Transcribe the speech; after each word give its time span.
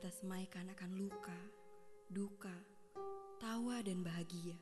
kita 0.00 0.16
semaikan 0.16 0.64
akan 0.72 0.96
luka, 0.96 1.40
duka, 2.08 2.56
tawa 3.36 3.84
dan 3.84 4.00
bahagia. 4.00 4.56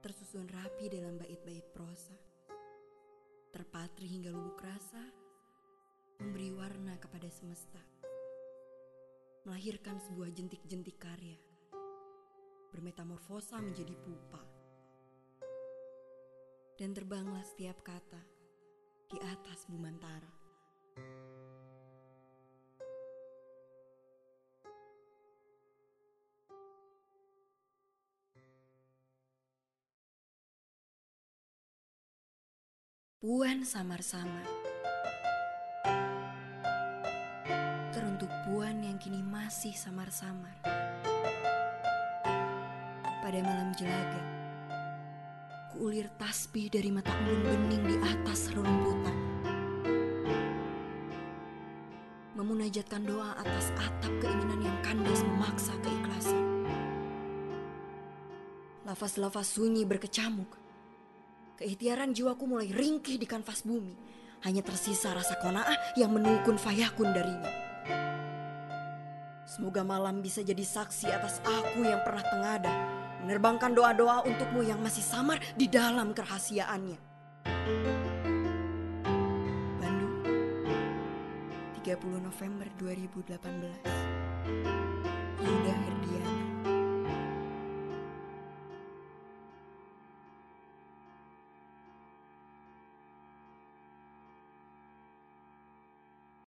Tersusun 0.00 0.48
rapi 0.48 0.88
dalam 0.88 1.20
bait-bait 1.20 1.68
prosa. 1.76 2.16
Terpatri 3.52 4.08
hingga 4.08 4.32
lubuk 4.32 4.56
rasa, 4.64 5.04
memberi 6.16 6.48
warna 6.48 6.96
kepada 6.96 7.28
semesta. 7.28 7.84
Melahirkan 9.44 10.00
sebuah 10.08 10.32
jentik-jentik 10.32 10.96
karya. 10.96 11.36
Bermetamorfosa 12.72 13.60
menjadi 13.60 14.00
pupa. 14.00 14.40
Dan 16.80 16.96
terbanglah 16.96 17.44
setiap 17.44 17.84
kata 17.84 18.22
di 19.12 19.20
atas 19.28 19.68
bumantara. 19.68 20.32
Puan 33.20 33.68
samar-samar. 33.68 34.48
Teruntuk 37.92 38.32
Puan 38.48 38.80
yang 38.80 38.96
kini 38.96 39.20
masih 39.20 39.76
samar-samar. 39.76 40.56
Pada 43.20 43.38
malam 43.44 43.76
jelaga, 43.76 44.24
kuulir 45.68 46.08
tasbih 46.16 46.72
dari 46.72 46.88
mata 46.88 47.12
embun 47.12 47.44
bening 47.44 47.84
di 47.92 47.96
atas 48.00 48.56
rerumputan. 48.56 49.16
Memunajatkan 52.40 53.04
doa 53.04 53.36
atas 53.36 53.68
atap 53.76 54.16
keinginan 54.24 54.64
yang 54.64 54.78
kandas 54.80 55.20
memaksa 55.28 55.76
keikhlasan. 55.84 56.64
Lafaz-lafaz 58.88 59.60
sunyi 59.60 59.84
berkecamuk 59.84 60.59
Keikhtiaran 61.60 62.16
jiwaku 62.16 62.48
mulai 62.48 62.72
ringkih 62.72 63.20
di 63.20 63.28
kanvas 63.28 63.68
bumi. 63.68 63.92
Hanya 64.48 64.64
tersisa 64.64 65.12
rasa 65.12 65.36
kona'ah 65.36 65.92
yang 65.92 66.08
menukun 66.08 66.56
fayakun 66.56 67.12
darinya. 67.12 67.52
Semoga 69.44 69.84
malam 69.84 70.24
bisa 70.24 70.40
jadi 70.40 70.64
saksi 70.64 71.12
atas 71.12 71.44
aku 71.44 71.84
yang 71.84 72.00
pernah 72.00 72.24
tengada. 72.24 72.72
Menerbangkan 73.20 73.76
doa-doa 73.76 74.24
untukmu 74.24 74.64
yang 74.64 74.80
masih 74.80 75.04
samar 75.04 75.36
di 75.52 75.68
dalam 75.68 76.16
kerahasiaannya. 76.16 76.96
Bandung, 79.84 80.16
30 81.84 82.24
November 82.24 82.72
2018 82.80 84.29